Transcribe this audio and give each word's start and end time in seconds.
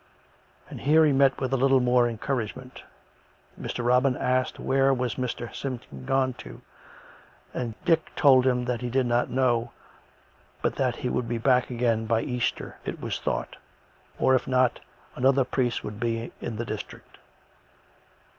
And 0.67 0.81
here 0.81 1.05
he 1.05 1.11
met 1.11 1.39
with 1.39 1.53
a 1.53 1.57
little 1.57 1.79
more 1.79 2.09
encouragement. 2.09 2.81
Mr. 3.55 3.85
Robin 3.85 4.17
asked 4.17 4.57
where 4.59 4.89
COME 4.89 4.99
RACK! 4.99 5.13
COME 5.13 5.21
ROPE! 5.21 5.29
67 5.29 5.43
was 5.47 5.53
Mr. 5.53 5.55
Simpson 5.55 6.05
gone 6.05 6.33
to, 6.33 6.61
and 7.53 7.85
Dick 7.85 8.11
told 8.15 8.47
him 8.47 8.65
he 8.79 8.89
did 8.89 9.05
not 9.05 9.29
know, 9.29 9.71
but 10.63 10.75
that 10.77 10.95
he 10.95 11.09
would 11.09 11.29
be 11.29 11.37
back 11.37 11.69
again 11.69 12.07
by 12.07 12.21
Easter, 12.21 12.77
it 12.83 12.99
was 12.99 13.19
thought, 13.19 13.57
or, 14.17 14.33
if 14.33 14.47
not, 14.47 14.79
another 15.15 15.43
priest 15.43 15.83
would 15.83 15.99
be 15.99 16.31
in 16.41 16.55
the 16.55 16.65
district. 16.65 17.19